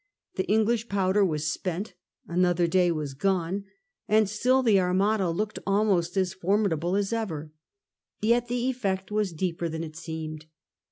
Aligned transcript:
The 0.33 0.47
English 0.47 0.89
powder 0.89 1.23
was 1.23 1.45
spent, 1.45 1.93
another 2.27 2.65
day 2.65 2.91
was 2.91 3.13
gone, 3.13 3.65
and 4.07 4.27
still 4.27 4.63
the 4.63 4.79
Armada 4.79 5.29
looked 5.29 5.59
almost 5.67 6.17
as 6.17 6.33
formidable 6.33 6.95
as 6.95 7.13
ever. 7.13 7.51
Yet 8.19 8.47
the 8.47 8.67
effect 8.67 9.11
was 9.11 9.31
deeper 9.31 9.69
than 9.69 9.83
it 9.83 9.95
seemed. 9.95 10.47